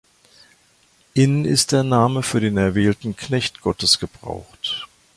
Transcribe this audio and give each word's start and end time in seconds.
In 1.13 1.45
ist 1.45 1.71
der 1.73 1.83
Name 1.83 2.23
für 2.23 2.39
den 2.39 2.57
erwählten 2.57 3.15
Knecht 3.15 3.61
Gottes 3.61 3.99
gebraucht. 3.99 4.87